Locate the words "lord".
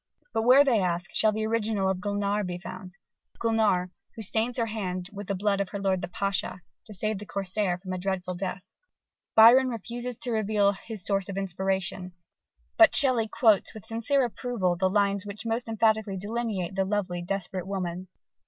5.79-6.01